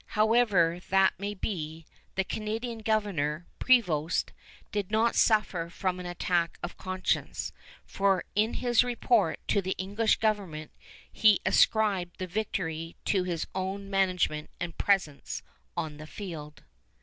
However 0.17 0.79
that 0.89 1.13
may 1.19 1.35
be, 1.35 1.85
the 2.15 2.23
Canadian 2.23 2.79
governor, 2.79 3.45
Prevost, 3.59 4.31
did 4.71 4.89
not 4.89 5.13
suffer 5.13 5.69
from 5.69 5.99
an 5.99 6.07
attack 6.07 6.57
of 6.63 6.75
conscience, 6.75 7.51
for 7.85 8.23
in 8.33 8.55
his 8.55 8.83
report 8.83 9.39
to 9.49 9.61
the 9.61 9.75
English 9.77 10.15
government 10.15 10.71
he 11.11 11.39
ascribed 11.45 12.17
the 12.17 12.25
victory 12.25 12.95
to 13.05 13.25
his 13.25 13.45
own 13.53 13.91
management 13.91 14.49
and 14.59 14.75
presence 14.75 15.43
on 15.77 15.97
the 15.97 16.07
field. 16.07 16.63